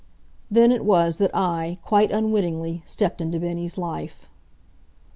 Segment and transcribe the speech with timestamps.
[0.49, 4.27] Then it was that I, quite unwittingly, stepped into Bennie's life.